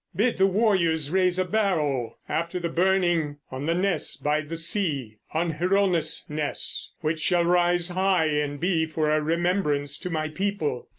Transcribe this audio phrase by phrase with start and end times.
[0.15, 5.19] Bid the warriors raise a barrow After the burning, on the ness by the sea,
[5.31, 10.89] On Hronesness, which shall rise high and be For a remembrance to my people.